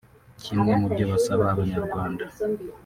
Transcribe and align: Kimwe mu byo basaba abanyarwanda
Kimwe 0.43 0.71
mu 0.79 0.87
byo 0.93 1.05
basaba 1.11 1.43
abanyarwanda 1.53 2.23